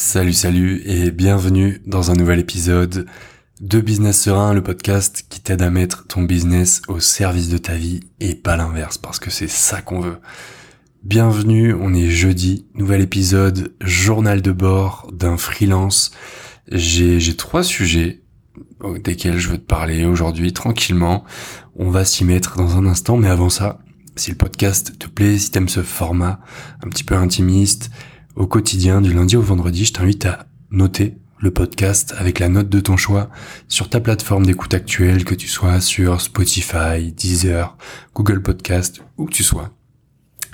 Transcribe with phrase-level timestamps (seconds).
[0.00, 3.06] Salut, salut et bienvenue dans un nouvel épisode
[3.60, 7.74] de Business Serein, le podcast qui t'aide à mettre ton business au service de ta
[7.74, 10.18] vie et pas l'inverse parce que c'est ça qu'on veut.
[11.02, 16.12] Bienvenue, on est jeudi, nouvel épisode, journal de bord d'un freelance.
[16.70, 18.22] J'ai, trois sujets
[19.02, 21.24] desquels je veux te parler aujourd'hui tranquillement.
[21.74, 23.80] On va s'y mettre dans un instant, mais avant ça,
[24.14, 26.38] si le podcast te plaît, si t'aimes ce format
[26.84, 27.90] un petit peu intimiste,
[28.38, 32.68] au quotidien, du lundi au vendredi, je t'invite à noter le podcast avec la note
[32.68, 33.30] de ton choix
[33.66, 37.76] sur ta plateforme d'écoute actuelle, que tu sois sur Spotify, Deezer,
[38.14, 39.72] Google Podcast, où que tu sois.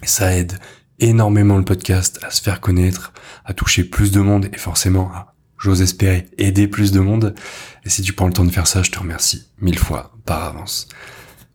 [0.03, 0.59] ça aide
[0.99, 3.13] énormément le podcast à se faire connaître,
[3.45, 7.35] à toucher plus de monde et forcément à, j'ose espérer, aider plus de monde.
[7.85, 10.45] Et si tu prends le temps de faire ça, je te remercie mille fois par
[10.45, 10.89] avance.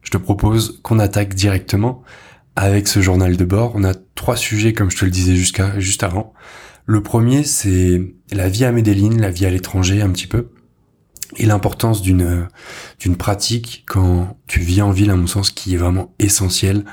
[0.04, 2.04] Je te propose qu'on attaque directement
[2.60, 5.80] avec ce journal de bord, on a trois sujets comme je te le disais jusqu'à
[5.80, 6.34] juste avant.
[6.86, 8.02] Le premier, c'est
[8.34, 10.50] la vie à Medellin, la vie à l'étranger un petit peu,
[11.38, 12.50] et l'importance d'une
[13.00, 16.84] d'une pratique quand tu vis en ville, à mon sens, qui est vraiment essentielle.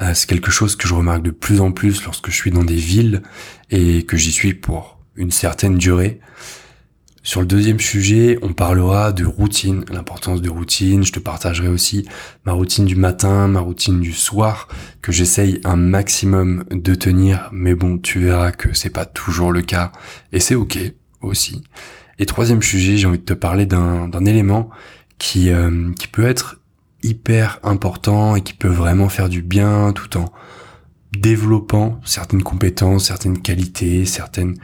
[0.00, 2.64] Euh, c'est quelque chose que je remarque de plus en plus lorsque je suis dans
[2.64, 3.22] des villes
[3.70, 6.18] et que j'y suis pour une certaine durée.
[7.26, 11.04] Sur le deuxième sujet, on parlera de routine, l'importance de routine.
[11.04, 12.06] Je te partagerai aussi
[12.44, 14.68] ma routine du matin, ma routine du soir,
[15.02, 17.50] que j'essaye un maximum de tenir.
[17.50, 19.90] Mais bon, tu verras que c'est pas toujours le cas.
[20.30, 20.78] Et c'est ok
[21.20, 21.64] aussi.
[22.20, 24.70] Et troisième sujet, j'ai envie de te parler d'un, élément
[25.18, 26.60] qui, euh, qui peut être
[27.02, 30.26] hyper important et qui peut vraiment faire du bien tout en
[31.18, 34.54] développant certaines compétences, certaines qualités, certaines...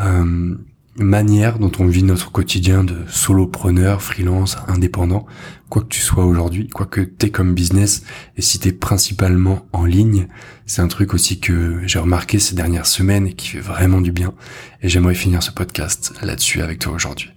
[0.00, 0.56] Euh,
[0.96, 5.26] manière dont on vit notre quotidien de solopreneur, freelance, indépendant,
[5.68, 8.04] quoi que tu sois aujourd'hui, quoi que t'es comme business,
[8.36, 10.28] et si t'es principalement en ligne,
[10.66, 14.12] c'est un truc aussi que j'ai remarqué ces dernières semaines et qui fait vraiment du
[14.12, 14.34] bien,
[14.82, 17.30] et j'aimerais finir ce podcast là-dessus avec toi aujourd'hui.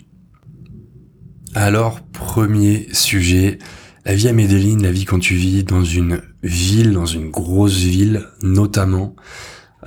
[1.55, 3.57] Alors, premier sujet,
[4.05, 7.77] la vie à Medellin, la vie quand tu vis dans une ville, dans une grosse
[7.77, 9.15] ville, notamment,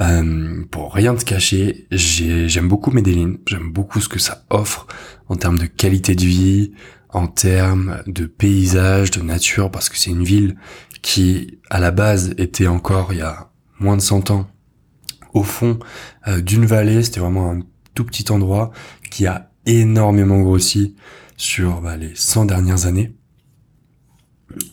[0.01, 4.87] euh, pour rien te cacher, j'aime beaucoup Medellin, j'aime beaucoup ce que ça offre
[5.29, 6.73] en termes de qualité de vie,
[7.11, 10.57] en termes de paysage, de nature, parce que c'est une ville
[11.03, 14.49] qui, à la base, était encore il y a moins de 100 ans
[15.35, 15.79] au fond
[16.29, 17.03] euh, d'une vallée.
[17.03, 17.61] C'était vraiment un
[17.95, 18.71] tout petit endroit
[19.11, 20.97] qui a énormément grossi
[21.37, 23.15] sur bah, les 100 dernières années.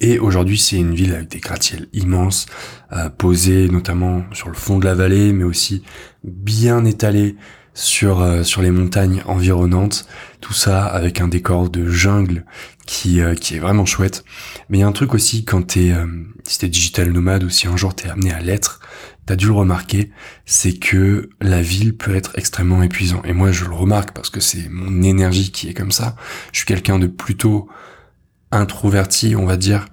[0.02, 2.48] Et aujourd'hui, c'est une ville avec des gratte-ciels immenses,
[2.94, 5.84] euh, posés notamment sur le fond de la vallée, mais aussi
[6.24, 7.36] bien étalés
[7.78, 10.08] sur euh, sur les montagnes environnantes.
[10.42, 12.44] Tout ça avec un décor de jungle
[12.86, 14.26] qui euh, qui est vraiment chouette.
[14.70, 16.08] Mais il y a un truc aussi quand t'es euh,
[16.44, 18.82] si t'es digital nomade ou si un jour t'es amené à l'être,
[19.28, 20.12] t'as dû le remarquer,
[20.46, 23.22] c'est que la ville peut être extrêmement épuisant.
[23.26, 26.16] Et moi, je le remarque parce que c'est mon énergie qui est comme ça.
[26.54, 27.70] Je suis quelqu'un de plutôt
[28.52, 29.88] introverti, on va dire,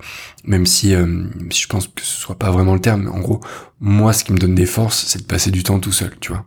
[0.44, 3.40] même si, euh, je pense que ce soit pas vraiment le terme, mais en gros,
[3.80, 6.32] moi, ce qui me donne des forces, c'est de passer du temps tout seul, tu
[6.32, 6.46] vois.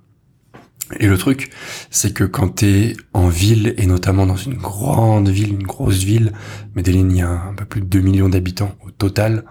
[1.00, 1.50] Et le truc,
[1.92, 6.32] c'est que quand t'es en ville, et notamment dans une grande ville, une grosse ville,
[6.76, 9.44] Medellin, il y a un peu plus de 2 millions d'habitants au total,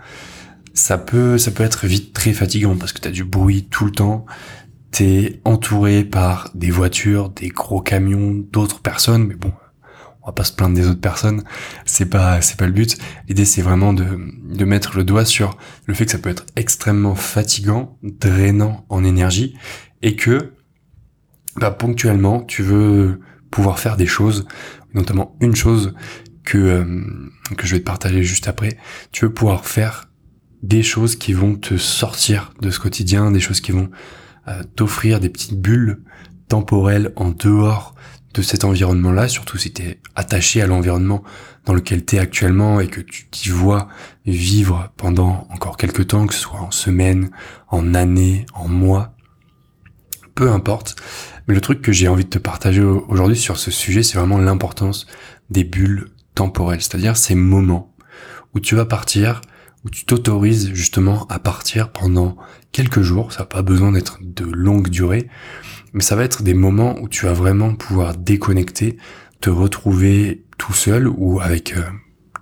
[0.73, 3.93] ça peut, ça peut être vite très fatigant parce que t'as du bruit tout le
[3.93, 4.25] temps,
[4.91, 9.53] t'es entouré par des voitures, des gros camions, d'autres personnes, mais bon,
[10.27, 11.45] on va pas se plaindre des autres personnes,
[11.85, 12.99] c'est pas c'est pas le but.
[13.29, 15.57] L'idée c'est vraiment de, de mettre le doigt sur
[15.87, 19.57] le fait que ça peut être extrêmement fatigant, drainant en énergie
[20.03, 20.53] et que
[21.55, 23.21] bah, ponctuellement tu veux
[23.53, 24.47] pouvoir faire des choses,
[24.95, 25.95] notamment une chose
[26.45, 27.05] que euh,
[27.57, 28.79] que je vais te partager juste après,
[29.13, 30.11] tu veux pouvoir faire
[30.65, 33.91] des choses qui vont te sortir de ce quotidien, des choses qui vont
[34.49, 36.03] euh, t'offrir des petites bulles
[36.49, 37.95] temporelles en dehors
[38.43, 41.23] cet environnement-là, surtout si tu es attaché à l'environnement
[41.65, 43.89] dans lequel tu es actuellement et que tu t'y vois
[44.25, 47.31] vivre pendant encore quelques temps, que ce soit en semaines,
[47.69, 49.15] en années, en mois,
[50.35, 50.97] peu importe.
[51.49, 54.39] Mais le truc que j'ai envie de te partager aujourd'hui sur ce sujet, c'est vraiment
[54.39, 55.07] l'importance
[55.51, 57.95] des bulles temporelles, c'est-à-dire ces moments
[58.55, 59.41] où tu vas partir,
[59.85, 62.37] où tu t'autorises justement à partir pendant
[62.73, 65.29] quelques jours, ça n'a pas besoin d'être de longue durée,
[65.97, 68.99] mais ça va être des moments où tu vas vraiment pouvoir déconnecter,
[69.41, 71.81] te retrouver tout seul ou avec euh,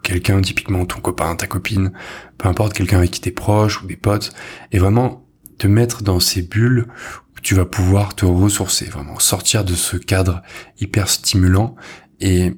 [0.03, 1.93] quelqu'un, typiquement ton copain, ta copine,
[2.37, 4.33] peu importe, quelqu'un avec qui t'es proche ou des potes,
[4.73, 5.25] et vraiment
[5.57, 6.89] te mettre dans ces bulles
[7.37, 10.43] où tu vas pouvoir te ressourcer, vraiment sortir de ce cadre
[10.81, 11.77] hyper stimulant
[12.19, 12.55] et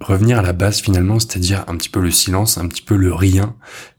[0.00, 3.12] revenir à la base finalement, c'est-à-dire un petit peu le silence, un petit peu le
[3.12, 3.54] rien.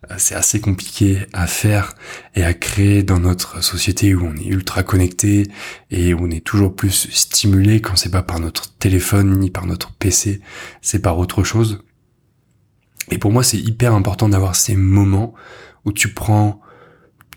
[0.10, 1.94] Euh, c'est assez compliqué à faire
[2.36, 5.48] et à créer dans notre société où on est ultra connecté
[5.92, 9.66] et où on est toujours plus stimulé quand c'est pas par notre téléphone ni par
[9.66, 10.42] notre PC,
[10.82, 11.84] c'est par autre chose.
[13.12, 15.34] Et pour moi, c'est hyper important d'avoir ces moments
[15.86, 16.62] où tu prends,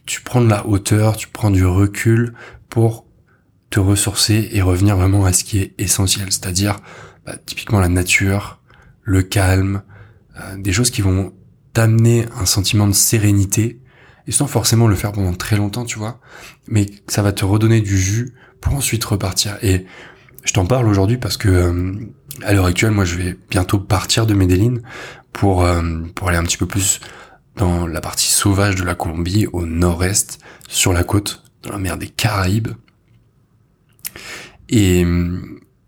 [0.07, 2.35] tu prends de la hauteur, tu prends du recul
[2.69, 3.07] pour
[3.71, 6.77] te ressourcer et revenir vraiment à ce qui est essentiel, c'est-à-dire
[7.27, 8.61] bah, typiquement la nature,
[9.03, 9.83] le calme,
[10.39, 11.33] euh, des choses qui vont
[11.73, 13.81] t'amener un sentiment de sérénité,
[14.27, 16.21] et sans forcément le faire pendant très longtemps, tu vois,
[16.69, 19.59] mais ça va te redonner du jus pour ensuite repartir.
[19.63, 19.87] Et
[20.45, 21.93] je t'en parle aujourd'hui parce que euh,
[22.43, 24.77] à l'heure actuelle, moi, je vais bientôt partir de Medellin
[25.33, 25.83] pour euh,
[26.15, 27.01] pour aller un petit peu plus
[27.57, 30.39] dans la partie sauvage de la Colombie, au nord-est,
[30.69, 32.73] sur la côte, dans la mer des Caraïbes.
[34.69, 35.05] Et,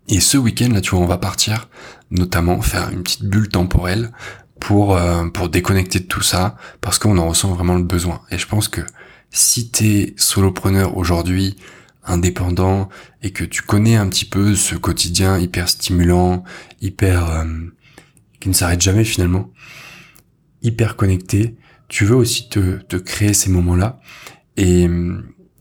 [0.07, 1.69] et ce week-end, là, tu vois, on va partir,
[2.11, 4.11] notamment faire une petite bulle temporelle
[4.59, 8.21] pour euh, pour déconnecter de tout ça, parce qu'on en ressent vraiment le besoin.
[8.31, 8.81] Et je pense que
[9.29, 11.57] si t'es solopreneur aujourd'hui,
[12.05, 12.89] indépendant,
[13.21, 16.43] et que tu connais un petit peu ce quotidien hyper stimulant,
[16.81, 17.45] hyper euh,
[18.39, 19.51] qui ne s'arrête jamais finalement,
[20.61, 21.57] hyper connecté,
[21.89, 23.99] tu veux aussi te, te créer ces moments-là.
[24.55, 24.87] Et,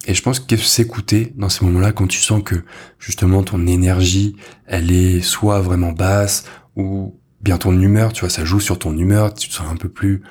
[0.06, 2.64] et je pense que s'écouter dans ces moments-là, quand tu sens que
[2.98, 4.36] justement ton énergie,
[4.66, 6.44] elle est soit vraiment basse
[6.76, 9.76] ou bien ton humeur, tu vois, ça joue sur ton humeur, tu te sens un
[9.76, 10.22] peu plus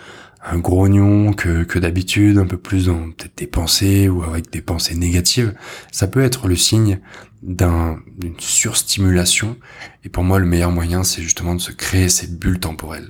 [0.48, 4.62] un grognon que, que d'habitude, un peu plus dans peut-être tes pensées ou avec des
[4.62, 5.54] pensées négatives,
[5.92, 7.00] ça peut être le signe
[7.42, 9.58] d'un, d'une surstimulation.
[10.04, 13.10] Et pour moi, le meilleur moyen, c'est justement de se créer ces bulles temporelles.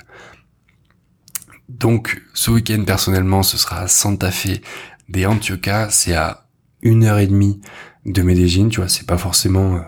[1.67, 4.61] Donc, ce week-end, personnellement, ce sera à Santa Fe
[5.09, 5.89] des Antioquia.
[5.89, 6.44] C'est à
[6.85, 7.59] une heure et demie
[8.05, 9.79] de Medellin, tu vois, c'est pas forcément euh,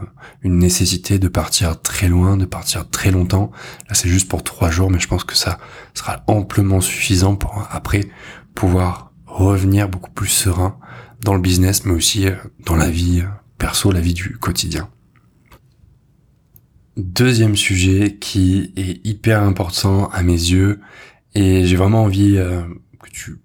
[0.42, 3.52] une nécessité de partir très loin, de partir très longtemps.
[3.88, 5.60] Là, c'est juste pour trois jours, mais je pense que ça
[5.94, 8.02] sera amplement suffisant pour après
[8.56, 10.80] pouvoir revenir beaucoup plus serein
[11.22, 12.36] dans le business, mais aussi euh,
[12.66, 13.30] dans la vie euh,
[13.60, 14.90] perso, la vie du quotidien.
[16.98, 20.82] Deuxième sujet qui est hyper important à mes yeux,
[21.36, 23.40] et j'ai vraiment envie que tu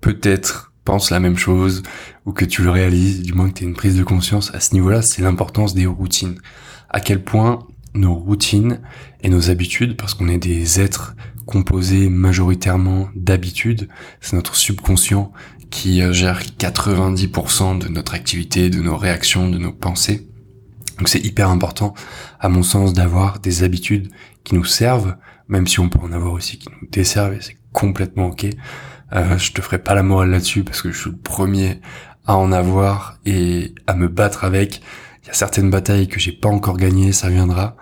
[0.00, 1.82] peut-être penses la même chose
[2.24, 4.60] ou que tu le réalises, du moins que tu aies une prise de conscience à
[4.60, 6.36] ce niveau-là, c'est l'importance des routines.
[6.88, 8.80] À quel point nos routines
[9.20, 11.14] et nos habitudes, parce qu'on est des êtres
[11.44, 13.90] composés majoritairement d'habitudes,
[14.22, 15.30] c'est notre subconscient
[15.68, 20.26] qui euh, gère 90% de notre activité, de nos réactions, de nos pensées.
[20.96, 21.92] Donc c'est hyper important,
[22.40, 24.08] à mon sens, d'avoir des habitudes
[24.42, 25.16] qui nous servent,
[25.48, 28.46] même si on peut en avoir aussi qui nous desservent, et c'est complètement ok.
[29.12, 31.80] Euh, je te ferai pas la morale là-dessus parce que je suis le premier
[32.26, 34.82] à en avoir et à me battre avec.
[35.22, 37.76] Il y a certaines batailles que j'ai pas encore gagnées, ça viendra.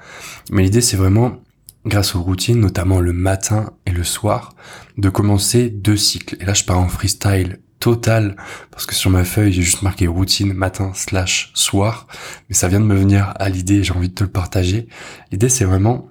[0.50, 1.42] Mais l'idée c'est vraiment,
[1.84, 4.54] grâce aux routines, notamment le matin et le soir,
[4.98, 6.36] de commencer deux cycles.
[6.40, 8.36] Et là je pars en freestyle total
[8.70, 12.06] parce que sur ma feuille j'ai juste marqué routine matin slash soir
[12.48, 14.88] mais ça vient de me venir à l'idée j'ai envie de te le partager
[15.30, 16.08] l'idée c'est vraiment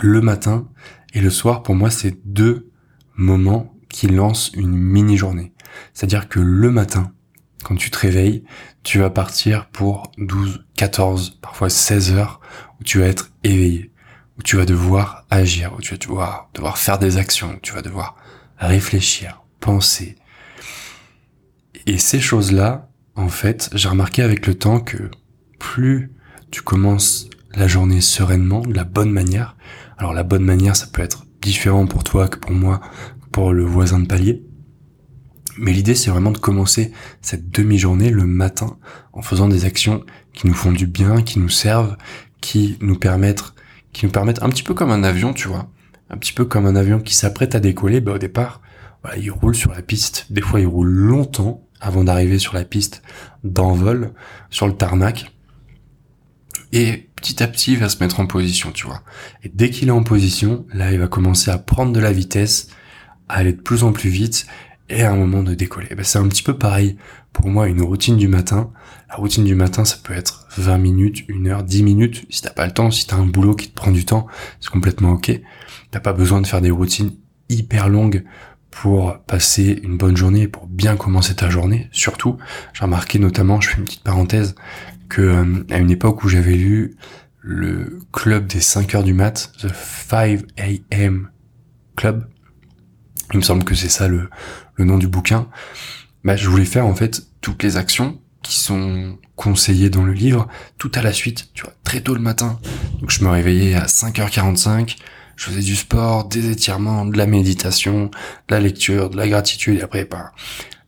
[0.00, 0.68] le matin
[1.14, 2.70] et le soir pour moi c'est deux
[3.16, 5.52] moments qui lance une mini-journée.
[5.94, 7.12] C'est-à-dire que le matin,
[7.62, 8.44] quand tu te réveilles,
[8.82, 12.40] tu vas partir pour 12, 14, parfois 16 heures
[12.80, 13.92] où tu vas être éveillé,
[14.38, 17.82] où tu vas devoir agir, où tu vas devoir, faire des actions, où tu vas
[17.82, 18.16] devoir
[18.58, 20.16] réfléchir, penser.
[21.86, 25.10] Et ces choses-là, en fait, j'ai remarqué avec le temps que
[25.58, 26.12] plus
[26.50, 29.56] tu commences la journée sereinement, de la bonne manière,
[29.98, 32.80] alors la bonne manière, ça peut être différent pour toi que pour moi,
[33.32, 34.42] pour le voisin de palier.
[35.58, 38.78] Mais l'idée, c'est vraiment de commencer cette demi-journée le matin
[39.12, 41.96] en faisant des actions qui nous font du bien, qui nous servent,
[42.40, 43.52] qui nous permettent,
[43.92, 45.70] qui nous permettent un petit peu comme un avion, tu vois,
[46.08, 48.00] un petit peu comme un avion qui s'apprête à décoller.
[48.00, 48.62] Bah, au départ,
[49.02, 50.26] voilà, il roule sur la piste.
[50.30, 53.02] Des fois, il roule longtemps avant d'arriver sur la piste
[53.44, 54.12] d'envol,
[54.50, 55.32] sur le tarmac.
[56.72, 59.02] Et petit à petit, il va se mettre en position, tu vois.
[59.42, 62.68] Et dès qu'il est en position, là, il va commencer à prendre de la vitesse,
[63.38, 64.46] aller de plus en plus vite
[64.88, 65.88] et à un moment de décoller.
[65.94, 66.96] Ben, c'est un petit peu pareil
[67.32, 68.70] pour moi une routine du matin.
[69.08, 72.26] La routine du matin, ça peut être 20 minutes, 1 heure, 10 minutes.
[72.30, 74.26] Si t'as pas le temps, si t'as un boulot qui te prend du temps,
[74.60, 75.40] c'est complètement ok.
[75.90, 77.12] T'as pas besoin de faire des routines
[77.48, 78.24] hyper longues
[78.70, 81.88] pour passer une bonne journée, pour bien commencer ta journée.
[81.92, 82.38] Surtout,
[82.72, 84.54] j'ai remarqué notamment, je fais une petite parenthèse,
[85.08, 86.96] que euh, à une époque où j'avais lu
[87.40, 90.44] le club des 5 heures du mat, The 5
[90.90, 91.28] AM
[91.96, 92.26] Club,
[93.32, 94.28] il me semble que c'est ça le,
[94.76, 95.48] le nom du bouquin,
[96.24, 100.48] bah, je voulais faire en fait toutes les actions qui sont conseillés dans le livre,
[100.78, 102.58] tout à la suite, tu vois, très tôt le matin.
[103.00, 104.96] Donc je me réveillais à 5h45,
[105.36, 108.10] je faisais du sport, des étirements, de la méditation,
[108.48, 110.32] de la lecture, de la gratitude, et après, bah,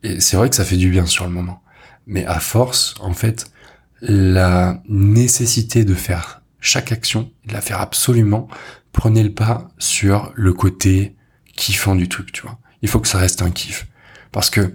[0.03, 1.61] et c'est vrai que ça fait du bien sur le moment.
[2.07, 3.47] Mais à force, en fait,
[4.01, 8.47] la nécessité de faire chaque action, de la faire absolument,
[8.91, 11.15] prenez le pas sur le côté
[11.55, 12.59] kiffant du truc, tu vois.
[12.81, 13.87] Il faut que ça reste un kiff.
[14.31, 14.73] Parce que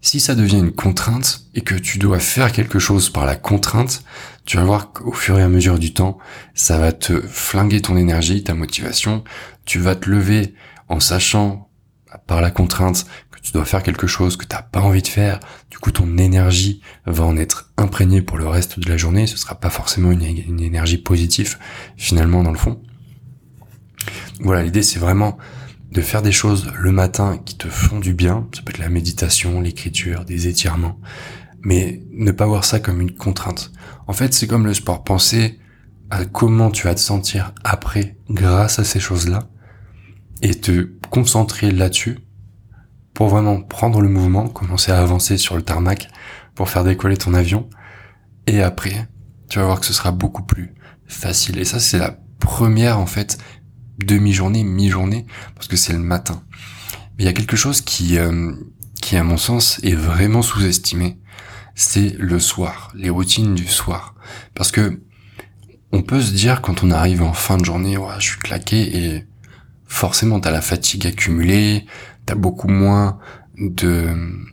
[0.00, 4.04] si ça devient une contrainte et que tu dois faire quelque chose par la contrainte,
[4.44, 6.18] tu vas voir qu'au fur et à mesure du temps,
[6.54, 9.24] ça va te flinguer ton énergie, ta motivation.
[9.64, 10.54] Tu vas te lever
[10.88, 11.68] en sachant
[12.26, 15.08] par la contrainte que tu dois faire quelque chose que tu n'as pas envie de
[15.08, 15.40] faire.
[15.70, 19.26] Du coup, ton énergie va en être imprégnée pour le reste de la journée.
[19.26, 21.58] Ce sera pas forcément une, une énergie positive
[21.96, 22.80] finalement dans le fond.
[24.40, 25.36] Voilà, l'idée c'est vraiment
[25.90, 28.90] de faire des choses le matin qui te font du bien, ça peut être la
[28.90, 31.00] méditation, l'écriture, des étirements,
[31.62, 33.72] mais ne pas voir ça comme une contrainte.
[34.06, 35.02] En fait, c'est comme le sport.
[35.02, 35.58] Pensez
[36.10, 39.50] à comment tu vas te sentir après grâce à ces choses-là
[40.42, 42.18] et te concentrer là-dessus
[43.14, 46.08] pour vraiment prendre le mouvement, commencer à avancer sur le tarmac
[46.54, 47.68] pour faire décoller ton avion
[48.48, 49.06] et après,
[49.50, 50.74] tu vas voir que ce sera beaucoup plus
[51.06, 51.58] facile.
[51.58, 53.36] Et ça, c'est la première, en fait,
[53.98, 56.42] demi-journée, mi-journée, parce que c'est le matin.
[57.16, 58.52] Mais il y a quelque chose qui, euh,
[59.00, 61.18] qui à mon sens est vraiment sous-estimé,
[61.74, 64.14] c'est le soir, les routines du soir.
[64.54, 65.00] Parce que
[65.92, 68.96] on peut se dire quand on arrive en fin de journée, ouais, je suis claqué
[68.96, 69.26] et
[69.86, 71.86] forcément t'as la fatigue accumulée,
[72.26, 73.18] t'as beaucoup moins
[73.58, 74.08] de,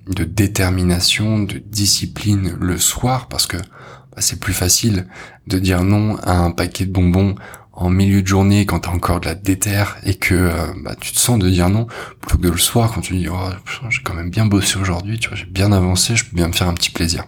[0.07, 5.07] de détermination, de discipline le soir parce que bah, c'est plus facile
[5.47, 7.35] de dire non à un paquet de bonbons
[7.75, 11.11] en milieu de journée quand t'as encore de la déterre et que euh, bah, tu
[11.11, 11.87] te sens de dire non
[12.21, 13.49] plutôt que le soir quand tu dis oh
[13.89, 16.53] j'ai quand même bien bossé aujourd'hui tu vois j'ai bien avancé je peux bien me
[16.53, 17.25] faire un petit plaisir.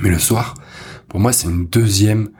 [0.00, 0.54] Mais le soir
[1.08, 2.30] pour moi c'est une deuxième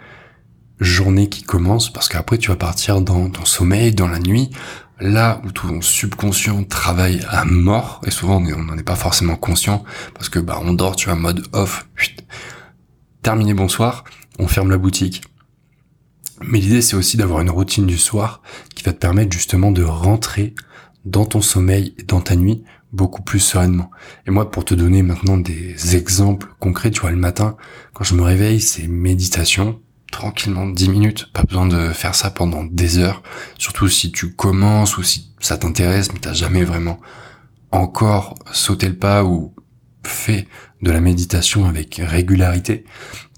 [0.80, 4.50] journée qui commence parce qu'après tu vas partir dans ton sommeil dans la nuit
[4.98, 9.84] là où ton subconscient travaille à mort et souvent on n'en est pas forcément conscient
[10.14, 11.86] parce que bah on dort tu vois mode off
[13.22, 14.04] terminé bonsoir
[14.38, 15.22] on ferme la boutique
[16.42, 18.42] mais l'idée, c'est aussi d'avoir une routine du soir
[18.74, 20.54] qui va te permettre justement de rentrer
[21.04, 23.90] dans ton sommeil et dans ta nuit beaucoup plus sereinement.
[24.26, 27.56] Et moi, pour te donner maintenant des exemples concrets, tu vois, le matin,
[27.92, 32.64] quand je me réveille, c'est méditation, tranquillement, 10 minutes, pas besoin de faire ça pendant
[32.64, 33.22] des heures,
[33.58, 37.00] surtout si tu commences ou si ça t'intéresse, mais t'as jamais vraiment
[37.70, 39.54] encore sauté le pas ou
[40.02, 40.46] fait
[40.82, 42.84] de la méditation avec régularité.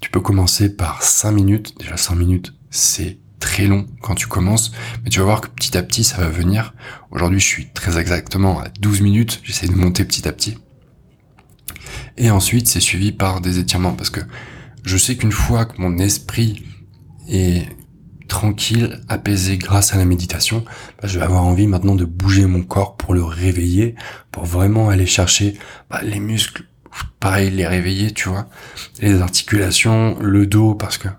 [0.01, 4.71] Tu peux commencer par 5 minutes, déjà 5 minutes, c'est très long quand tu commences,
[5.03, 6.73] mais tu vas voir que petit à petit ça va venir.
[7.11, 10.57] Aujourd'hui je suis très exactement à 12 minutes, j'essaie de monter petit à petit.
[12.17, 14.21] Et ensuite c'est suivi par des étirements parce que
[14.83, 16.65] je sais qu'une fois que mon esprit
[17.27, 17.67] est
[18.27, 20.63] tranquille, apaisé grâce à la méditation,
[21.01, 23.95] bah, je vais avoir envie maintenant de bouger mon corps pour le réveiller,
[24.31, 25.57] pour vraiment aller chercher
[25.89, 26.63] bah, les muscles,
[27.19, 28.47] pareil, les réveiller, tu vois,
[29.01, 31.09] les articulations, le dos, parce que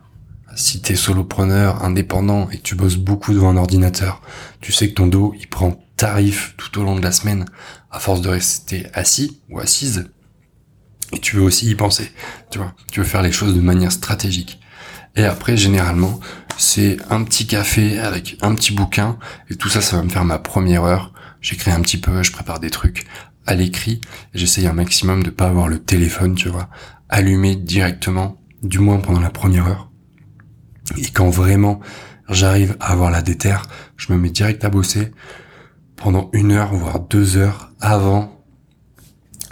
[0.56, 4.20] si t'es solopreneur, indépendant et que tu bosses beaucoup devant un ordinateur,
[4.60, 7.44] tu sais que ton dos, il prend tarif tout au long de la semaine
[7.90, 10.10] à force de rester assis ou assise.
[11.12, 12.10] Et tu veux aussi y penser,
[12.50, 12.74] tu vois.
[12.90, 14.60] Tu veux faire les choses de manière stratégique.
[15.16, 16.20] Et après, généralement,
[16.56, 19.18] c'est un petit café avec un petit bouquin
[19.50, 21.12] et tout ça, ça va me faire ma première heure.
[21.40, 23.06] J'écris un petit peu, je prépare des trucs
[23.46, 24.00] à l'écrit.
[24.34, 26.68] J'essaye un maximum de pas avoir le téléphone, tu vois,
[27.08, 29.89] allumé directement, du moins pendant la première heure
[30.96, 31.80] et quand vraiment
[32.28, 33.62] j'arrive à avoir la déterre,
[33.96, 35.12] je me mets direct à bosser
[35.96, 38.40] pendant une heure, voire deux heures avant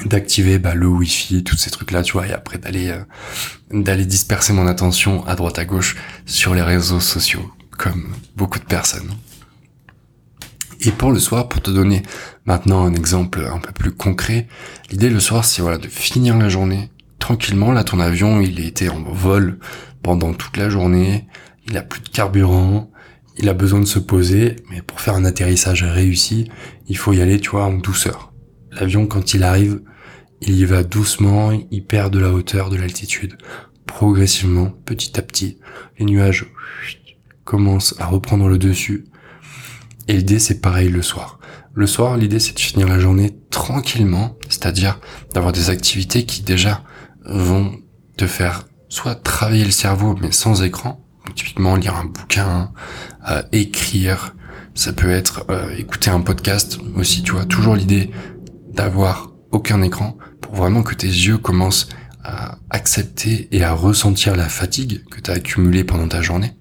[0.04, 3.02] d'activer bah, le wifi, tous ces trucs là, tu vois, et après d'aller euh,
[3.73, 8.64] d'aller disperser mon attention à droite à gauche sur les réseaux sociaux, comme beaucoup de
[8.64, 9.11] personnes.
[10.80, 12.02] Et pour le soir, pour te donner
[12.47, 14.47] maintenant un exemple un peu plus concret,
[14.90, 17.73] l'idée le soir, c'est voilà de finir la journée tranquillement.
[17.73, 19.59] Là, ton avion, il était en vol
[20.02, 21.26] pendant toute la journée,
[21.67, 22.90] il a plus de carburant,
[23.37, 26.50] il a besoin de se poser, mais pour faire un atterrissage réussi,
[26.88, 28.33] il faut y aller, tu vois, en douceur.
[28.73, 29.81] L'avion, quand il arrive,
[30.40, 33.37] il y va doucement, il perd de la hauteur, de l'altitude.
[33.87, 35.59] Progressivement, petit à petit,
[35.99, 36.47] les nuages
[37.45, 39.07] commencent à reprendre le dessus.
[40.07, 41.38] Et l'idée, c'est pareil le soir.
[41.75, 45.00] Le soir, l'idée, c'est de finir la journée tranquillement, c'est-à-dire
[45.35, 46.83] d'avoir des activités qui déjà
[47.25, 47.73] vont
[48.17, 51.04] te faire soit travailler le cerveau mais sans écran,
[51.35, 52.73] typiquement lire un bouquin,
[53.30, 54.35] euh, écrire,
[54.75, 58.11] ça peut être euh, écouter un podcast aussi, tu vois, toujours l'idée
[58.73, 61.88] d'avoir aucun écran pour vraiment que tes yeux commencent
[62.23, 66.52] à accepter et à ressentir la fatigue que tu as accumulée pendant ta journée.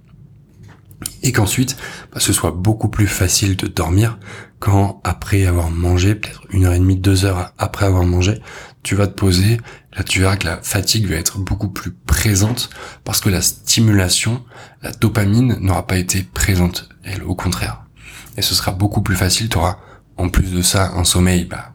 [1.22, 1.78] Et qu'ensuite,
[2.12, 4.18] bah, ce soit beaucoup plus facile de dormir
[4.60, 8.42] quand après avoir mangé, peut-être une heure et demie, deux heures après avoir mangé,
[8.88, 9.58] tu vas te poser,
[9.98, 12.70] là tu verras que la fatigue va être beaucoup plus présente
[13.04, 14.46] parce que la stimulation,
[14.82, 17.84] la dopamine n'aura pas été présente, elle au contraire.
[18.38, 19.80] Et ce sera beaucoup plus facile, tu auras
[20.16, 21.74] en plus de ça un sommeil bah,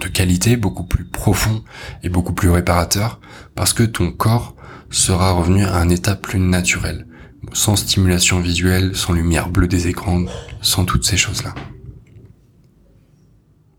[0.00, 1.64] de qualité, beaucoup plus profond
[2.04, 3.18] et beaucoup plus réparateur,
[3.56, 4.54] parce que ton corps
[4.88, 7.08] sera revenu à un état plus naturel,
[7.52, 10.26] sans stimulation visuelle, sans lumière bleue des écrans,
[10.62, 11.56] sans toutes ces choses-là.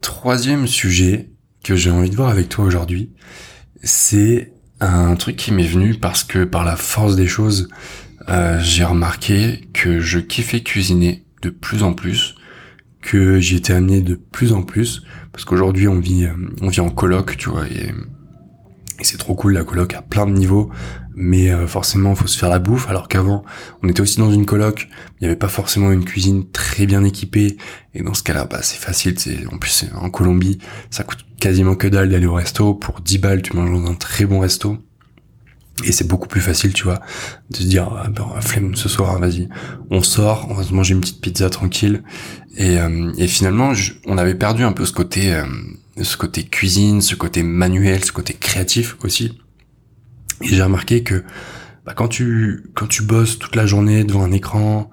[0.02, 1.32] Troisième sujet
[1.64, 3.12] que j'ai envie de voir avec toi aujourd'hui,
[3.84, 7.70] c'est un truc qui m'est venu parce que par la force des choses,
[8.30, 12.36] euh, j'ai remarqué que je kiffais cuisiner de plus en plus,
[13.02, 16.82] que j'y étais amené de plus en plus, parce qu'aujourd'hui on vit euh, on vit
[16.82, 17.92] en coloc, tu vois, et,
[19.06, 20.70] c'est trop cool la coloc à plein de niveaux,
[21.16, 23.44] mais euh, forcément faut se faire la bouffe, alors qu'avant
[23.84, 24.88] on était aussi dans une coloc,
[25.20, 27.58] il n'y avait pas forcément une cuisine très bien équipée,
[27.94, 31.76] et dans ce cas-là, bah c'est facile, c'est en plus en Colombie, ça coûte quasiment
[31.76, 34.78] que dalle d'aller au resto, pour 10 balles tu manges dans un très bon resto,
[35.84, 37.00] et c'est beaucoup plus facile, tu vois,
[37.50, 39.50] de se dire, ah ben, flemme ce soir, vas-y,
[39.90, 42.04] on sort, on va se manger une petite pizza tranquille.
[42.58, 43.74] Et, euh, et finalement,
[44.06, 45.44] on avait perdu un peu ce côté, euh,
[46.02, 49.38] ce côté cuisine, ce côté manuel, ce côté créatif aussi.
[50.42, 51.24] Et j'ai remarqué que
[51.86, 54.90] bah, quand tu quand tu bosses toute la journée devant un écran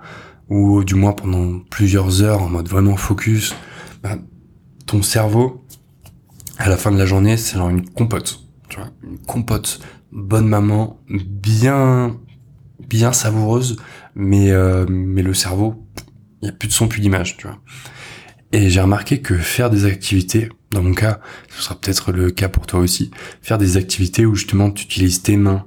[0.49, 3.55] ou du moins pendant plusieurs heures en mode vraiment focus,
[4.03, 4.19] bah,
[4.87, 5.65] ton cerveau
[6.59, 9.81] à la fin de la journée c'est genre une compote, tu vois, une compote
[10.13, 12.17] bonne maman, bien
[12.89, 13.77] bien savoureuse,
[14.15, 15.87] mais euh, mais le cerveau,
[16.43, 17.59] il y a plus de son, plus d'image, tu vois.
[18.53, 22.49] Et j'ai remarqué que faire des activités, dans mon cas, ce sera peut-être le cas
[22.49, 23.11] pour toi aussi,
[23.43, 25.67] faire des activités où justement tu utilises tes mains,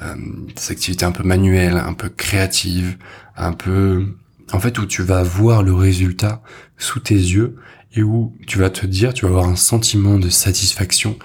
[0.00, 0.14] euh,
[0.54, 2.96] des activités un peu manuelles, un peu créatives,
[3.36, 4.16] un peu,
[4.52, 6.42] en fait, où tu vas voir le résultat
[6.78, 7.56] sous tes yeux
[7.94, 11.16] et où tu vas te dire, tu vas avoir un sentiment de satisfaction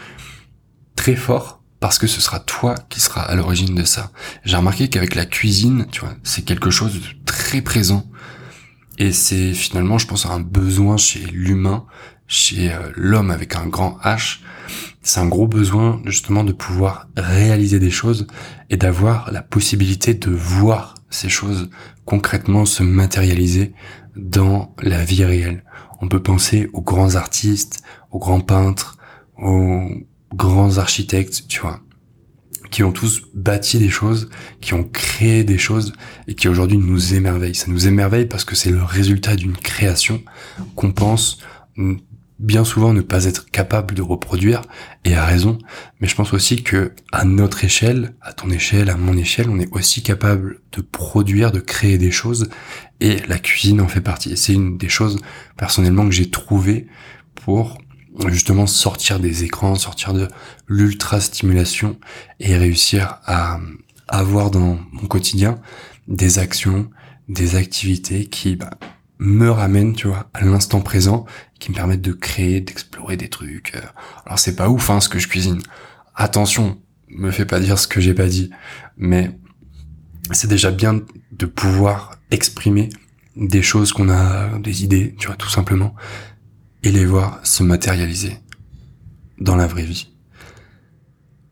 [0.96, 4.12] très fort parce que ce sera toi qui sera à l'origine de ça.
[4.46, 8.05] J'ai remarqué qu'avec la cuisine, tu vois, c'est quelque chose de très présent.
[9.02, 11.86] Et c'est finalement, je pense, un besoin chez l'humain,
[12.28, 14.42] chez euh, l'homme avec un grand H.
[15.02, 18.28] C'est un gros besoin justement de pouvoir réaliser des choses
[18.70, 21.72] et d'avoir la possibilité de voir ces choses
[22.06, 23.74] concrètement se matérialiser
[24.16, 25.64] dans la vie réelle.
[26.00, 29.00] On peut penser aux grands artistes, aux grands peintres,
[29.36, 29.90] aux
[30.32, 31.80] grands architectes, tu vois,
[32.71, 34.29] qui ont tous bâti des choses,
[34.62, 35.93] qui ont créé des choses
[36.27, 37.55] et qui aujourd'hui nous émerveillent.
[37.55, 40.23] Ça nous émerveille parce que c'est le résultat d'une création
[40.75, 41.39] qu'on pense
[42.41, 44.63] bien souvent ne pas être capable de reproduire
[45.05, 45.60] et à raison.
[45.99, 49.60] Mais je pense aussi que à notre échelle, à ton échelle, à mon échelle, on
[49.60, 52.49] est aussi capable de produire, de créer des choses
[52.99, 54.36] et la cuisine en fait partie.
[54.38, 55.19] C'est une des choses
[55.55, 56.88] personnellement que j'ai trouvé
[57.36, 57.77] pour
[58.28, 60.28] justement sortir des écrans, sortir de
[60.67, 61.97] l'ultra stimulation
[62.39, 63.60] et réussir à
[64.08, 65.60] avoir dans mon quotidien
[66.08, 66.89] des actions,
[67.30, 68.71] des activités qui bah,
[69.19, 71.26] me ramènent, tu vois, à l'instant présent,
[71.60, 73.74] qui me permettent de créer, d'explorer des trucs.
[74.26, 75.62] Alors c'est pas ouf hein, ce que je cuisine.
[76.15, 78.50] Attention, me fais pas dire ce que j'ai pas dit,
[78.97, 79.32] mais
[80.32, 82.89] c'est déjà bien de pouvoir exprimer
[83.36, 85.95] des choses qu'on a, des idées, tu vois, tout simplement,
[86.84, 88.38] et les voir se matérialiser
[89.39, 90.12] dans la vraie vie.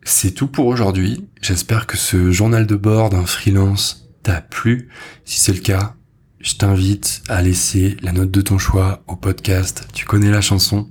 [0.03, 1.27] C'est tout pour aujourd'hui.
[1.41, 4.89] J'espère que ce journal de bord d'un freelance t'a plu.
[5.25, 5.95] Si c'est le cas,
[6.39, 9.87] je t'invite à laisser la note de ton choix au podcast.
[9.93, 10.89] Tu connais la chanson.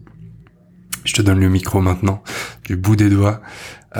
[1.04, 2.22] Je te donne le micro maintenant,
[2.64, 3.40] du bout des doigts,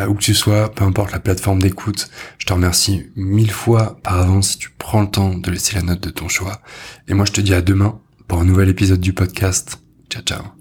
[0.09, 2.11] où que tu sois, peu importe la plateforme d'écoute.
[2.38, 5.83] Je te remercie mille fois par avance si tu prends le temps de laisser la
[5.83, 6.61] note de ton choix.
[7.09, 9.83] Et moi, je te dis à demain pour un nouvel épisode du podcast.
[10.09, 10.58] Ciao, ciao.